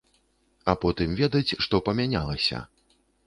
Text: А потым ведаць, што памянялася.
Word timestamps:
А 0.71 0.73
потым 0.85 1.11
ведаць, 1.19 1.55
што 1.65 1.81
памянялася. 1.89 2.65